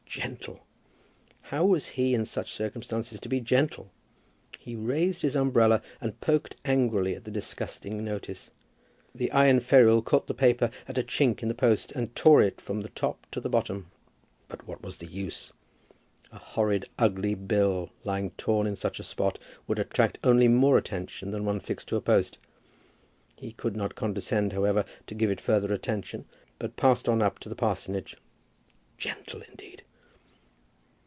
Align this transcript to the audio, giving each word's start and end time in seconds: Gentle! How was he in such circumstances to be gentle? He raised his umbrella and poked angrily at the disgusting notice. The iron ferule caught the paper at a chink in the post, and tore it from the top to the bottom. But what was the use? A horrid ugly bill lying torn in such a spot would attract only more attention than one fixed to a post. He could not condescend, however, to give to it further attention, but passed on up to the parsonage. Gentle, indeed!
Gentle! 0.13 0.59
How 1.43 1.63
was 1.63 1.87
he 1.87 2.13
in 2.13 2.25
such 2.25 2.51
circumstances 2.51 3.17
to 3.21 3.29
be 3.29 3.39
gentle? 3.39 3.91
He 4.59 4.75
raised 4.75 5.21
his 5.21 5.37
umbrella 5.37 5.81
and 6.01 6.19
poked 6.19 6.57
angrily 6.65 7.15
at 7.15 7.23
the 7.23 7.31
disgusting 7.31 8.03
notice. 8.03 8.49
The 9.15 9.31
iron 9.31 9.61
ferule 9.61 10.01
caught 10.01 10.27
the 10.27 10.33
paper 10.33 10.69
at 10.85 10.97
a 10.97 11.01
chink 11.03 11.41
in 11.41 11.47
the 11.47 11.55
post, 11.55 11.93
and 11.93 12.13
tore 12.13 12.41
it 12.41 12.59
from 12.59 12.81
the 12.81 12.89
top 12.89 13.25
to 13.31 13.39
the 13.39 13.47
bottom. 13.47 13.89
But 14.49 14.67
what 14.67 14.83
was 14.83 14.97
the 14.97 15.05
use? 15.05 15.53
A 16.33 16.39
horrid 16.39 16.89
ugly 16.99 17.33
bill 17.33 17.89
lying 18.03 18.31
torn 18.31 18.67
in 18.67 18.75
such 18.75 18.99
a 18.99 19.03
spot 19.03 19.39
would 19.65 19.79
attract 19.79 20.19
only 20.25 20.49
more 20.49 20.77
attention 20.77 21.31
than 21.31 21.45
one 21.45 21.61
fixed 21.61 21.87
to 21.87 21.95
a 21.95 22.01
post. 22.01 22.37
He 23.37 23.53
could 23.53 23.77
not 23.77 23.95
condescend, 23.95 24.51
however, 24.51 24.83
to 25.07 25.15
give 25.15 25.29
to 25.29 25.31
it 25.31 25.39
further 25.41 25.71
attention, 25.71 26.25
but 26.59 26.75
passed 26.75 27.07
on 27.07 27.21
up 27.21 27.39
to 27.39 27.47
the 27.47 27.55
parsonage. 27.55 28.17
Gentle, 28.97 29.41
indeed! 29.49 29.83